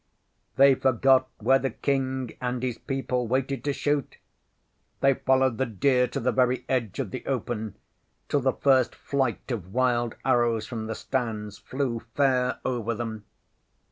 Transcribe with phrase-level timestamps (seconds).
[0.55, 4.17] They forgot where the King and his people waited to shoot.
[4.99, 7.75] They followed the deer to the very edge of the open
[8.27, 13.25] till the first flight of wild arrows from the stands flew fair over them.